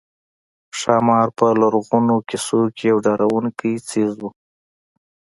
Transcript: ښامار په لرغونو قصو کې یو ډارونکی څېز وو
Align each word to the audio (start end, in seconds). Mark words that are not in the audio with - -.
ښامار 0.79 1.27
په 1.37 1.47
لرغونو 1.61 2.15
قصو 2.29 2.61
کې 2.77 2.83
یو 2.91 2.97
ډارونکی 3.05 3.73
څېز 3.89 4.11
وو 4.19 4.29